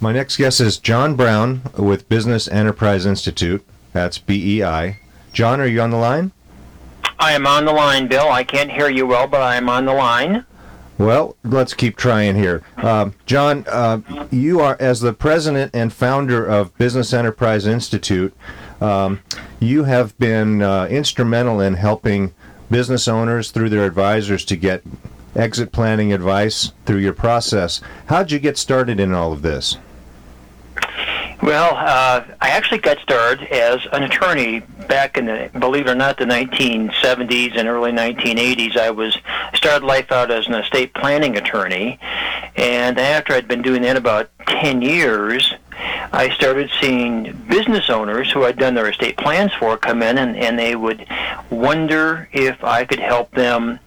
[0.00, 3.66] My next guest is John Brown with Business Enterprise Institute.
[3.92, 4.98] That's BEI.
[5.32, 6.30] John, are you on the line?
[7.18, 8.30] I am on the line, Bill.
[8.30, 10.44] I can't hear you well, but I am on the line.
[10.98, 12.62] Well, let's keep trying here.
[12.76, 18.32] Uh, John, uh, you are, as the president and founder of Business Enterprise Institute,
[18.80, 19.20] um,
[19.58, 22.34] you have been uh, instrumental in helping
[22.70, 24.84] business owners through their advisors to get
[25.36, 27.80] exit planning advice through your process.
[28.06, 29.76] How'd you get started in all of this?
[31.40, 35.94] Well, uh, I actually got started as an attorney back in the, believe it or
[35.94, 38.76] not, the 1970s and early 1980s.
[38.76, 39.16] I was
[39.54, 42.00] started life out as an estate planning attorney,
[42.56, 45.54] and after I'd been doing that about 10 years,
[46.12, 50.36] I started seeing business owners who I'd done their estate plans for come in, and,
[50.36, 51.06] and they would
[51.50, 53.78] wonder if I could help them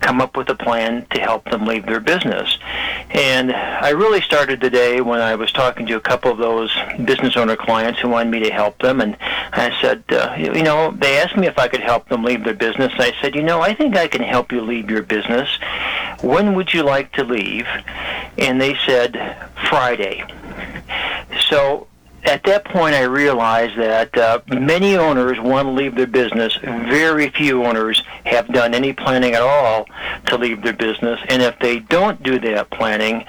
[0.00, 2.58] come up with a plan to help them leave their business.
[3.10, 6.74] And I really started the day when I was talking to a couple of those
[7.04, 9.00] business owner clients who wanted me to help them.
[9.00, 12.44] And I said, uh, you know, they asked me if I could help them leave
[12.44, 12.92] their business.
[12.98, 15.48] I said, you know, I think I can help you leave your business.
[16.20, 17.66] When would you like to leave?
[18.36, 20.24] And they said, Friday.
[21.48, 21.86] So
[22.28, 26.54] at that point, I realized that uh, many owners want to leave their business.
[26.56, 29.88] Very few owners have done any planning at all
[30.26, 31.18] to leave their business.
[31.28, 33.24] And if they don't do that planning,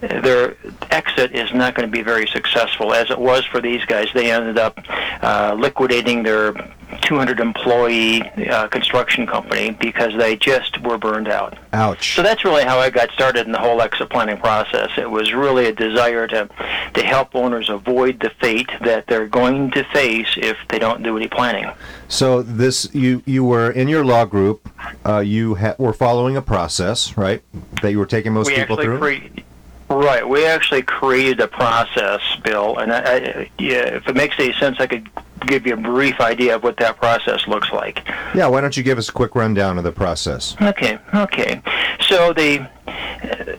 [0.00, 0.56] their
[0.90, 4.08] exit is not going to be very successful, as it was for these guys.
[4.12, 4.78] They ended up
[5.22, 6.52] uh, liquidating their
[7.02, 11.58] 200 employee uh, construction company because they just were burned out.
[11.72, 12.14] Ouch.
[12.16, 14.90] So that's really how I got started in the whole exit planning process.
[14.96, 16.48] It was really a desire to
[16.94, 21.16] to help owners avoid the fate that they're going to face if they don't do
[21.16, 21.70] any planning.
[22.08, 24.68] So this you you were in your law group.
[25.04, 27.42] Uh, you ha- were following a process, right?
[27.82, 28.98] That you were taking most we people through.
[28.98, 29.42] Cre-
[29.88, 30.26] right.
[30.26, 34.78] We actually created a process, Bill, and I, I, yeah, if it makes any sense,
[34.80, 35.08] I could
[35.44, 38.06] give you a brief idea of what that process looks like.
[38.34, 40.56] Yeah, why don't you give us a quick rundown of the process?
[40.60, 41.62] Okay, okay.
[42.00, 43.56] So the uh,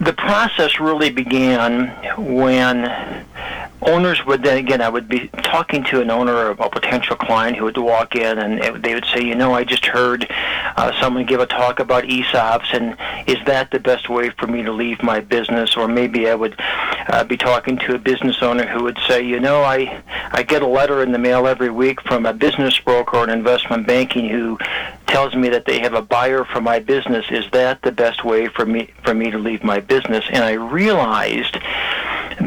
[0.00, 2.84] the process really began when
[3.82, 7.56] owners would then again I would be talking to an owner of a potential client
[7.56, 10.26] who would walk in and it, they would say, you know, I just heard
[10.76, 12.96] uh, someone give a talk about ESOPs, and
[13.28, 15.76] is that the best way for me to leave my business?
[15.76, 19.40] Or maybe I would uh, be talking to a business owner who would say, you
[19.40, 23.18] know, I I get a letter in the mail every week from a business broker
[23.18, 24.58] or an investment banking who
[25.06, 27.26] tells me that they have a buyer for my business.
[27.30, 30.24] Is that the best way for me for me to leave my business?
[30.30, 31.58] And I realized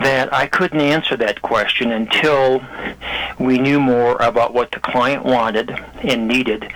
[0.01, 2.63] that I couldn't answer that question until
[3.39, 6.71] we knew more about what the client wanted and needed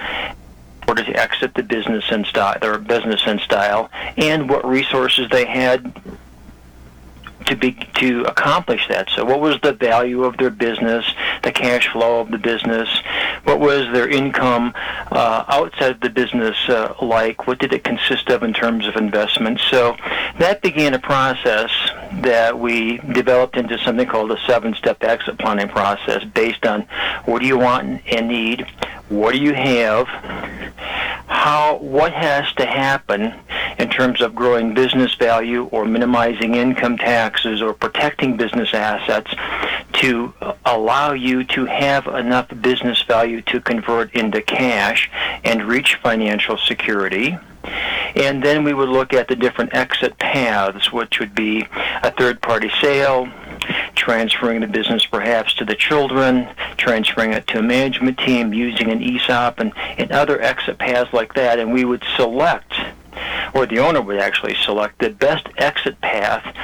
[0.88, 5.46] order to exit the business in style, their business in style, and what resources they
[5.46, 5.94] had
[7.50, 9.10] to be to accomplish that.
[9.10, 11.06] So, what was the value of their business,
[11.44, 12.88] the cash flow of the business,
[13.44, 14.74] what was their income
[15.12, 17.48] uh, outside of the business uh, like?
[17.48, 19.59] What did it consist of in terms of investment?
[19.70, 19.98] So,
[20.38, 21.72] that began a process
[22.22, 26.82] that we developed into something called a seven-step exit planning process, based on
[27.26, 28.66] what do you want and need,
[29.09, 30.08] what do you have,
[31.28, 33.34] how what has to happen
[33.79, 39.34] in terms of growing business value or minimizing income taxes or protecting business assets
[39.94, 40.34] to
[40.66, 45.09] allow you to have enough business value to convert into cash
[45.44, 47.38] and reach financial security.
[48.16, 51.67] And then we would look at the different exit paths, which would be
[52.03, 53.29] a third party sale,
[53.96, 56.47] transferring the business perhaps to the children,
[56.78, 61.34] transferring it to a management team, using an ESOP, and, and other exit paths like
[61.34, 61.59] that.
[61.59, 62.73] And we would select,
[63.53, 66.55] or the owner would actually select, the best exit path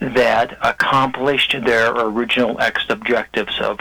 [0.00, 3.80] that accomplished their original exit objectives of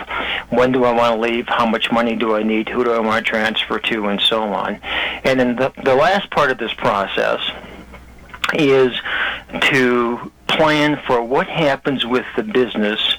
[0.50, 3.00] when do I want to leave, how much money do I need, who do I
[3.00, 4.80] want to transfer to, and so on.
[5.24, 7.40] And then the, the last part of this process
[8.54, 8.94] is
[9.70, 13.18] to plan for what happens with the business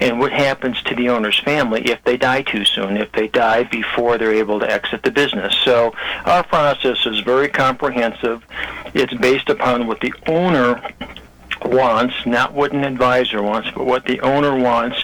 [0.00, 3.64] and what happens to the owner's family if they die too soon, if they die
[3.64, 5.54] before they're able to exit the business.
[5.64, 5.92] So
[6.24, 8.44] our process is very comprehensive.
[8.94, 10.82] It's based upon what the owner
[11.64, 15.02] wants, not what an advisor wants, but what the owner wants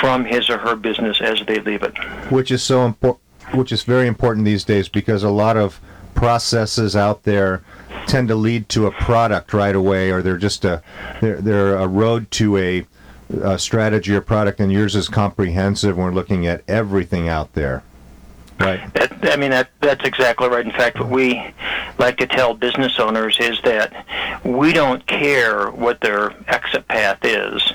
[0.00, 1.96] from his or her business as they leave it.
[2.30, 3.20] Which is so important.
[3.52, 5.78] Which is very important these days because a lot of
[6.14, 7.62] processes out there
[8.06, 10.82] tend to lead to a product right away, or they're just a
[11.20, 12.86] they're, they're a road to a,
[13.42, 14.60] a strategy or product.
[14.60, 15.96] And yours is comprehensive.
[15.96, 17.82] We're looking at everything out there.
[18.60, 18.92] Right.
[18.94, 20.64] That, I mean, that, that's exactly right.
[20.64, 21.42] In fact, what we
[21.98, 24.06] like to tell business owners is that
[24.44, 27.72] we don't care what their exit path is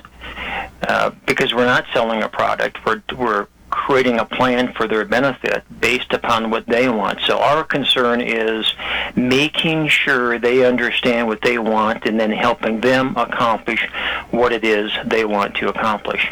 [0.87, 2.85] uh, because we're not selling a product.
[2.85, 3.47] We're, we're
[3.79, 7.17] creating a plan for their benefit based upon what they want.
[7.21, 8.73] So our concern is
[9.15, 13.87] making sure they understand what they want and then helping them accomplish
[14.31, 16.27] what it is they want to accomplish.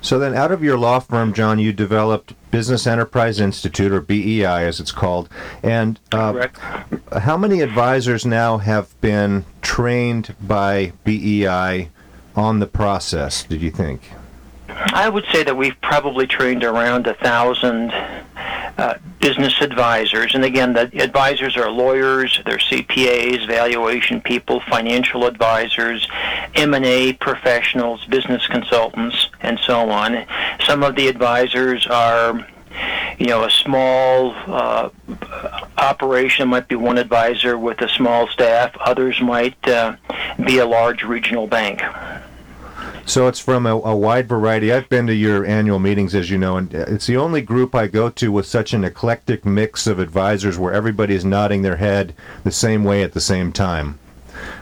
[0.00, 4.66] So then, out of your law firm, John, you developed Business Enterprise Institute, or BEI
[4.66, 5.28] as it's called.
[5.62, 6.48] And uh,
[7.20, 11.90] how many advisors now have been trained by BEI
[12.36, 14.12] on the process, did you think?
[14.80, 20.72] I would say that we've probably trained around a thousand uh, business advisors, and again,
[20.72, 26.06] the advisors are lawyers, they're CPAs, valuation people, financial advisors,
[26.54, 30.24] M&A professionals, business consultants, and so on.
[30.64, 32.46] Some of the advisors are
[33.18, 34.90] you know, a small uh,
[35.76, 38.76] operation might be one advisor with a small staff.
[38.78, 39.96] Others might uh,
[40.44, 41.82] be a large regional bank.
[43.08, 44.70] So it's from a, a, wide variety.
[44.70, 47.86] I've been to your annual meetings, as you know, and it's the only group I
[47.86, 52.14] go to with such an eclectic mix of advisors where everybody is nodding their head
[52.44, 53.98] the same way at the same time.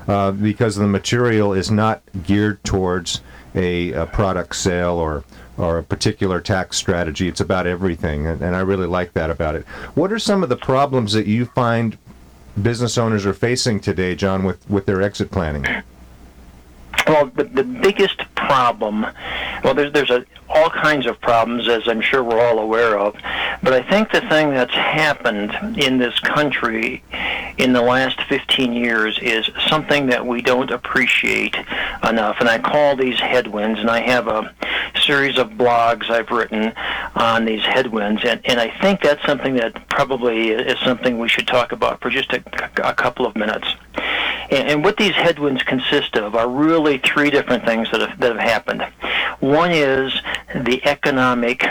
[0.07, 3.21] Uh, because the material is not geared towards
[3.57, 5.25] a, a, product sale or
[5.59, 7.27] or a particular tax strategy.
[7.27, 9.65] It's about everything, and, and I really like that about it.
[9.97, 11.99] What are some of the problems that you find
[12.63, 15.67] business owners are facing today, John, with, with their exit planning?
[17.07, 19.07] Well, the, the biggest problem,
[19.65, 23.15] well, there's, there's a, all kinds of problems, as I'm sure we're all aware of,
[23.63, 27.03] but I think the thing that's happened in this country
[27.59, 31.57] in the last 15 years is something that we don't appreciate
[32.09, 34.55] enough, and I call these headwinds, and I have a
[35.05, 36.73] series of blogs I've written
[37.15, 41.47] on these headwinds, and, and I think that's something that probably is something we should
[41.47, 42.43] talk about for just a,
[42.89, 43.69] a couple of minutes.
[44.51, 48.37] And, and what these headwinds consist of are really three different things that have, that
[48.37, 48.83] have happened.
[49.41, 50.13] One is
[50.55, 51.63] the economic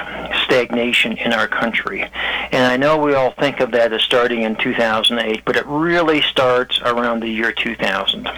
[0.44, 2.04] stagnation in our country.
[2.52, 6.22] And I know we all think of that as starting in 2008, but it really
[6.22, 8.30] starts around the year 2000.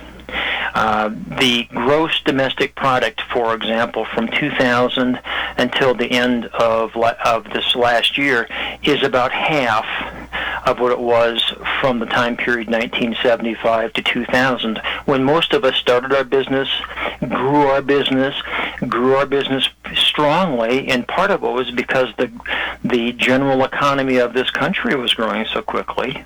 [0.74, 1.10] Uh,
[1.40, 5.20] the gross domestic product, for example, from 2000
[5.58, 8.48] until the end of, of this last year,
[8.84, 9.86] is about half
[10.66, 15.76] of what it was from the time period 1975 to 2000, when most of us
[15.76, 16.70] started our business,
[17.28, 18.36] grew our business,
[18.88, 22.32] grew our business strongly, and part of it was because the
[22.84, 26.24] the general economy of this country was growing so quickly.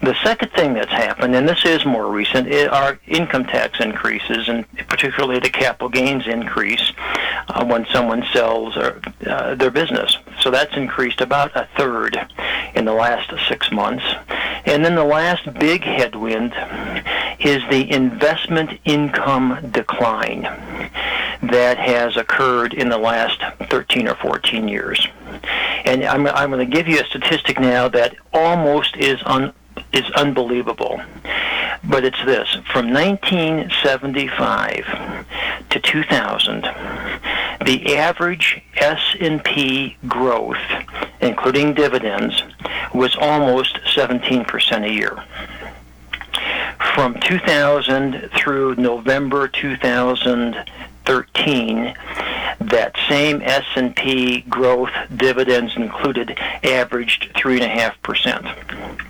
[0.00, 4.64] The second thing that's happened, and this is more recent, are income tax increases, and
[4.88, 6.92] particularly the capital gains increase
[7.48, 10.16] uh, when someone sells or, uh, their business.
[10.40, 12.16] So that's increased about a third
[12.78, 14.04] in the last six months.
[14.64, 16.52] And then the last big headwind
[17.40, 20.42] is the investment income decline
[21.42, 25.06] that has occurred in the last 13 or 14 years.
[25.84, 29.52] And I'm, I'm going to give you a statistic now that almost is un,
[29.92, 31.02] is unbelievable.
[31.84, 34.86] But it's this: from 1975
[35.70, 36.62] to 2000,
[37.64, 40.60] the average S&P growth,
[41.20, 42.44] including dividends,
[42.94, 45.24] was almost 17% a year.
[46.94, 51.94] From 2000 through November 2013,
[52.60, 59.07] that same S&P growth, dividends included, averaged 3.5%.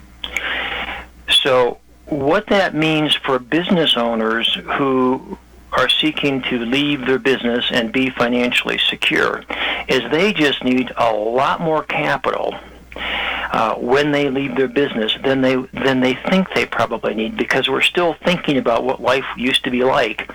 [1.30, 5.38] So what that means for business owners who
[5.72, 9.44] are seeking to leave their business and be financially secure
[9.88, 12.54] is they just need a lot more capital
[12.96, 17.68] uh, when they leave their business than they than they think they probably need because
[17.68, 20.30] we're still thinking about what life used to be like,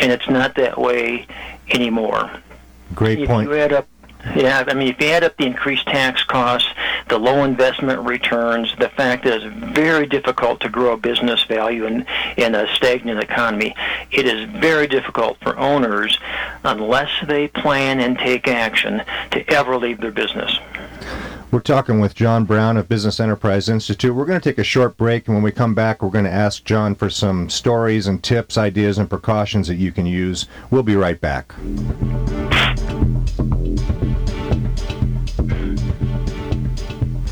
[0.00, 1.26] and it's not that way
[1.70, 2.30] anymore.
[2.94, 3.48] Great if point.
[3.48, 3.86] You add up
[4.34, 6.68] yeah, I mean, if you add up the increased tax costs,
[7.08, 12.06] the low investment returns, the fact that it's very difficult to grow business value in,
[12.36, 13.74] in a stagnant economy,
[14.10, 16.18] it is very difficult for owners,
[16.64, 20.58] unless they plan and take action, to ever leave their business.
[21.50, 24.14] We're talking with John Brown of Business Enterprise Institute.
[24.14, 26.30] We're going to take a short break, and when we come back, we're going to
[26.30, 30.46] ask John for some stories and tips, ideas, and precautions that you can use.
[30.70, 31.54] We'll be right back.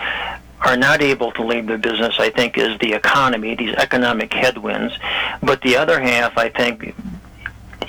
[0.60, 4.94] are not able to leave their business, I think, is the economy, these economic headwinds.
[5.42, 6.94] But the other half, I think,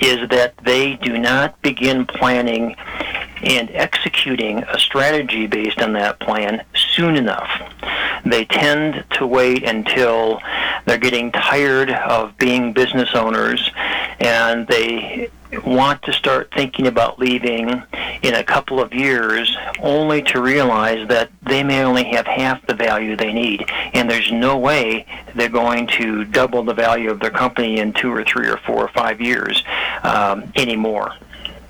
[0.00, 2.76] is that they do not begin planning
[3.42, 7.50] and executing a strategy based on that plan soon enough.
[8.24, 10.40] They tend to wait until
[10.86, 13.70] they're getting tired of being business owners
[14.20, 15.30] and they
[15.64, 17.82] want to start thinking about leaving
[18.22, 22.74] in a couple of years only to realize that they may only have half the
[22.74, 27.30] value they need and there's no way they're going to double the value of their
[27.30, 29.62] company in two or three or four or five years
[30.02, 31.12] um, anymore.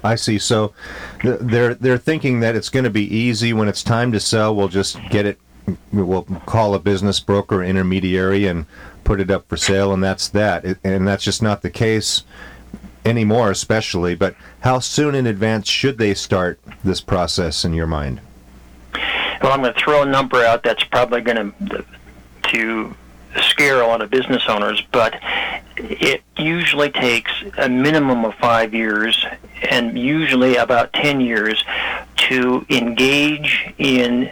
[0.05, 0.39] I see.
[0.39, 0.75] So
[1.23, 4.55] they're they're thinking that it's going to be easy when it's time to sell.
[4.55, 5.39] We'll just get it.
[5.93, 8.67] We'll call a business broker intermediary and
[9.05, 10.65] put it up for sale, and that's that.
[10.83, 12.25] And that's just not the case
[13.05, 14.15] anymore, especially.
[14.15, 18.21] But how soon in advance should they start this process in your mind?
[19.43, 21.85] Well, I'm going to throw a number out that's probably going to
[22.45, 22.95] to
[23.41, 25.19] scare a lot of business owners, but
[25.77, 29.25] it usually takes a minimum of five years
[29.71, 31.65] and usually about 10 years
[32.17, 34.31] to engage in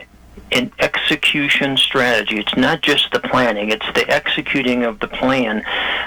[0.52, 2.38] an execution strategy.
[2.38, 5.62] It's not just the planning, it's the executing of the plan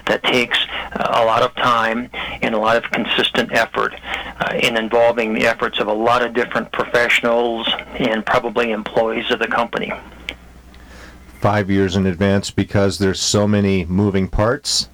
[0.07, 0.57] that takes
[0.93, 2.09] uh, a lot of time
[2.41, 3.93] and a lot of consistent effort
[4.39, 9.39] uh, in involving the efforts of a lot of different professionals and probably employees of
[9.39, 9.91] the company
[11.43, 14.87] five years in advance because there's so many moving parts?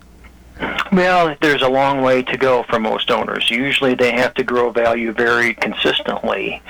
[0.92, 3.50] Well, there's a long way to go for most owners.
[3.50, 6.62] Usually they have to grow value very consistently,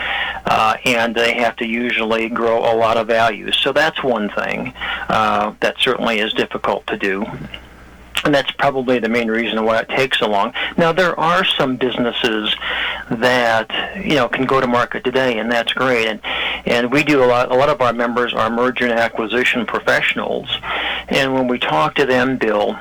[0.46, 3.52] uh, and they have to usually grow a lot of value.
[3.52, 4.74] So that's one thing
[5.08, 7.26] uh, that certainly is difficult to do
[8.30, 10.54] and that's probably the main reason why it takes so long.
[10.78, 12.56] Now there are some businesses
[13.10, 13.68] that
[14.06, 16.08] you know can go to market today, and that's great.
[16.08, 16.22] And
[16.68, 17.52] and we do a lot.
[17.52, 20.48] A lot of our members are merger and acquisition professionals,
[21.08, 22.78] and when we talk to them, Bill,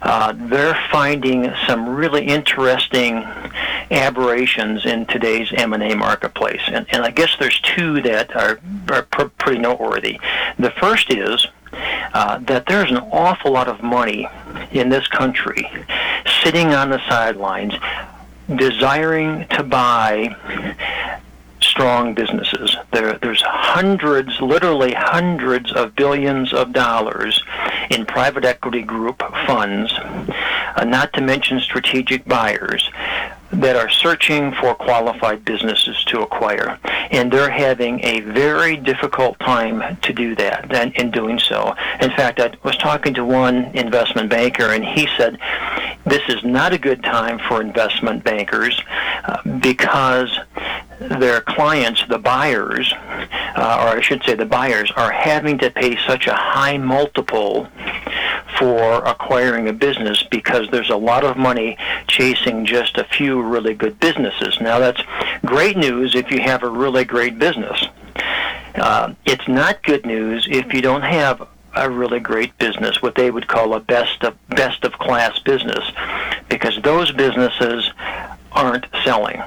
[0.00, 3.26] uh, they're finding some really interesting
[3.90, 6.62] aberrations in today's M&A marketplace.
[6.66, 10.20] And, and I guess there's two that are, are pr- pretty noteworthy.
[10.58, 14.28] The first is uh, that there's an awful lot of money
[14.72, 15.68] in this country
[16.42, 17.74] sitting on the sidelines
[18.56, 20.34] desiring to buy
[21.60, 22.76] strong businesses.
[22.92, 27.42] There, there's hundreds, literally hundreds of billions of dollars
[27.90, 32.90] in private equity group funds, uh, not to mention strategic buyers,
[33.52, 36.78] that are searching for qualified businesses to acquire.
[37.10, 41.74] And they're having a very difficult time to do that and in doing so.
[42.00, 45.38] In fact, I was talking to one investment banker, and he said,
[46.04, 48.80] This is not a good time for investment bankers
[49.24, 50.38] uh, because
[51.00, 55.96] their clients, the buyers, uh, or I should say the buyers, are having to pay
[56.06, 57.68] such a high multiple
[58.58, 63.74] for acquiring a business because there's a lot of money chasing just a few really
[63.74, 64.60] good businesses.
[64.60, 65.02] Now, that's
[65.44, 67.84] great news if you have a really great business.
[68.74, 73.30] Uh, it's not good news if you don't have a really great business, what they
[73.30, 75.84] would call a best of best of class business,
[76.48, 77.90] because those businesses
[78.52, 79.40] aren't selling.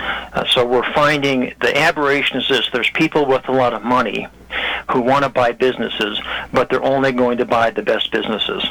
[0.00, 4.26] Uh, so we're finding the aberration is this: there's people with a lot of money
[4.90, 6.20] who want to buy businesses,
[6.52, 8.64] but they're only going to buy the best businesses.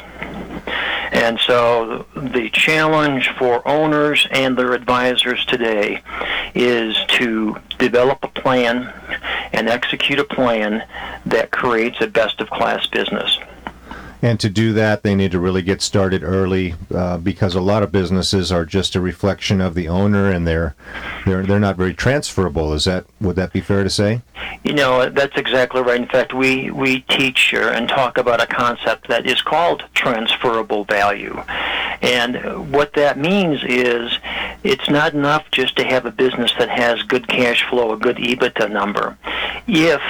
[1.12, 6.02] And so the challenge for owners and their advisors today
[6.54, 8.92] is to develop a plan
[9.52, 10.86] and execute a plan
[11.24, 13.38] that creates a best of class business.
[14.20, 17.82] And to do that, they need to really get started early uh, because a lot
[17.82, 20.74] of businesses are just a reflection of the owner, and they're
[21.24, 22.72] they're they're not very transferable.
[22.72, 24.22] Is that would that be fair to say?
[24.64, 26.00] You know, that's exactly right.
[26.00, 31.40] In fact, we we teach and talk about a concept that is called transferable value,
[32.02, 34.18] and what that means is
[34.64, 38.16] it's not enough just to have a business that has good cash flow, a good
[38.16, 39.16] EBITDA number.
[39.68, 40.02] If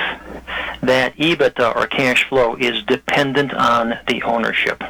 [0.82, 4.82] that EBITDA or cash flow is dependent on the ownership,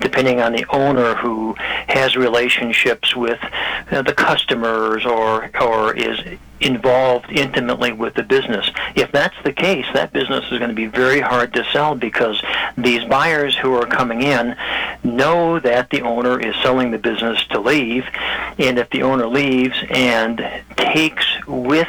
[0.00, 1.54] depending on the owner who
[1.88, 3.38] has relationships with
[3.90, 6.18] uh, the customers or or is
[6.60, 8.70] involved intimately with the business.
[8.94, 12.40] If that's the case, that business is going to be very hard to sell because
[12.78, 14.56] these buyers who are coming in
[15.02, 18.04] know that the owner is selling the business to leave,
[18.58, 20.38] and if the owner leaves and
[20.76, 21.88] takes with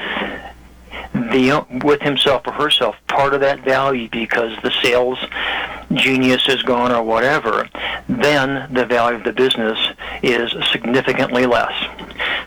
[1.32, 5.20] the with himself or herself part of that value because the sales
[5.94, 7.70] genius is gone or whatever,
[8.08, 9.78] then the value of the business
[10.22, 11.74] is significantly less.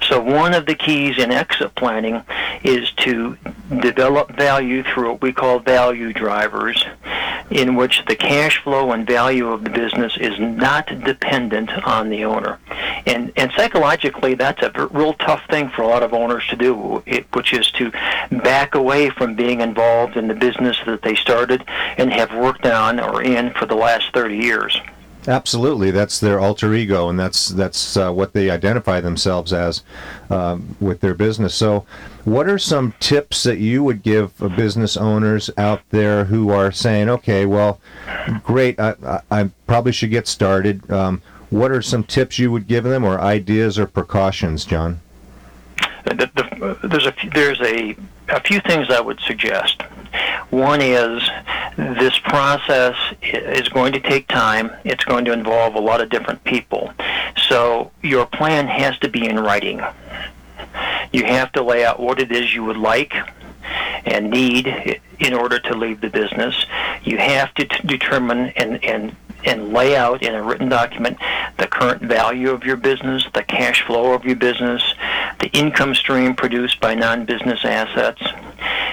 [0.08, 2.22] So one of the keys in exit planning
[2.62, 3.36] is to
[3.80, 6.84] develop value through what we call value drivers,
[7.50, 12.24] in which the cash flow and value of the business is not dependent on the
[12.24, 12.58] owner.
[13.06, 17.02] And, and psychologically, that's a real tough thing for a lot of owners to do,
[17.32, 17.90] which is to
[18.30, 21.64] back away from being involved in the business that they started
[21.98, 24.80] and have worked on or in for the last 30 years.
[25.28, 29.82] Absolutely, that's their alter ego, and that's that's uh, what they identify themselves as
[30.30, 31.54] uh, with their business.
[31.54, 31.84] So,
[32.24, 37.08] what are some tips that you would give business owners out there who are saying,
[37.08, 37.80] "Okay, well,
[38.44, 42.68] great, I, I, I probably should get started." Um, what are some tips you would
[42.68, 45.00] give them, or ideas or precautions, John?
[46.04, 47.96] The, the, there's a there's a
[48.28, 49.82] a few things I would suggest.
[50.50, 51.28] One is
[51.76, 54.70] this process is going to take time.
[54.84, 56.92] It's going to involve a lot of different people.
[57.48, 59.82] So your plan has to be in writing.
[61.12, 63.14] You have to lay out what it is you would like
[64.04, 66.66] and need in order to leave the business.
[67.02, 71.16] You have to t- determine and, and and lay out in a written document
[71.58, 74.82] the current value of your business, the cash flow of your business,
[75.38, 78.22] the income stream produced by non-business assets.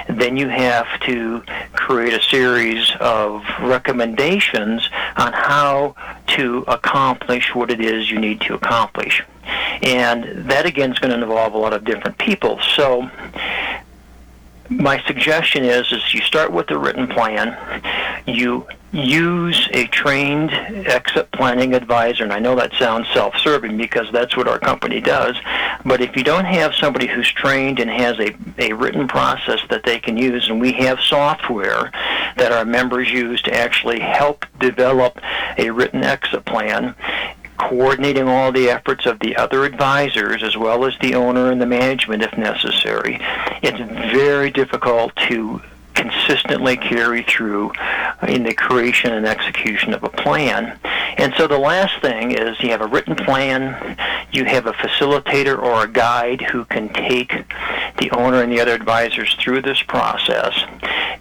[0.09, 5.95] Then you have to create a series of recommendations on how
[6.27, 9.23] to accomplish what it is you need to accomplish.
[9.81, 12.59] And that again is going to involve a lot of different people.
[12.75, 13.09] So
[14.69, 17.81] my suggestion is is you start with a written plan.
[18.25, 24.37] You use a trained exit planning advisor and i know that sounds self-serving because that's
[24.37, 25.35] what our company does
[25.83, 29.83] but if you don't have somebody who's trained and has a, a written process that
[29.83, 31.91] they can use and we have software
[32.37, 35.19] that our members use to actually help develop
[35.57, 36.93] a written exit plan
[37.69, 41.65] coordinating all the efforts of the other advisors as well as the owner and the
[41.65, 43.19] management if necessary.
[43.61, 43.79] It's
[44.13, 45.61] very difficult to
[45.93, 47.71] consistently carry through
[48.27, 50.77] in the creation and execution of a plan.
[51.17, 53.97] And so the last thing is you have a written plan,
[54.31, 57.45] you have a facilitator or a guide who can take
[57.99, 60.53] the owner and the other advisors through this process,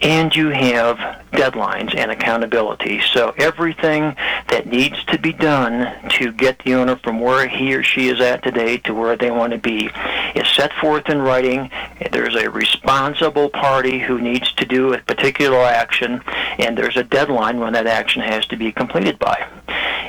[0.01, 0.97] and you have
[1.33, 3.01] deadlines and accountability.
[3.13, 4.17] So everything
[4.49, 8.21] that needs to be done to get the owner from where he or she is
[8.21, 9.91] at today to where they want to be
[10.35, 11.71] is set forth in writing.
[12.11, 16.23] There's a responsible party who needs to do a particular action,
[16.59, 19.47] and there's a deadline when that action has to be completed by.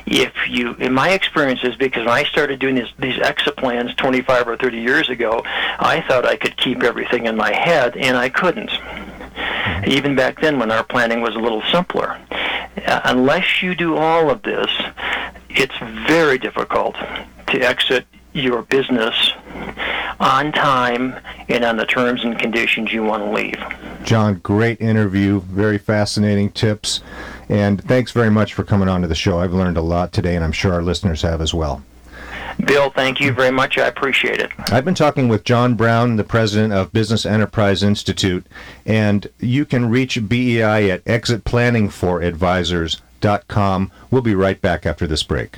[0.06, 4.48] If you, in my experiences, because when I started doing this, these exit plans 25
[4.48, 8.30] or 30 years ago, I thought I could keep everything in my head, and I
[8.30, 8.72] couldn't.
[9.88, 12.20] Even back then, when our planning was a little simpler,
[12.86, 14.68] uh, unless you do all of this,
[15.50, 16.96] it's very difficult
[17.48, 19.32] to exit your business
[20.20, 21.16] on time
[21.50, 23.62] and on the terms and conditions you want to leave.
[24.04, 27.02] John, great interview, very fascinating tips.
[27.50, 29.40] And thanks very much for coming on to the show.
[29.40, 31.84] I've learned a lot today, and I'm sure our listeners have as well.
[32.66, 33.78] Bill, thank you very much.
[33.78, 34.50] I appreciate it.
[34.72, 38.46] I've been talking with John Brown, the president of Business Enterprise Institute,
[38.86, 43.92] and you can reach BEI at exitplanningforadvisors.com.
[44.12, 45.58] We'll be right back after this break.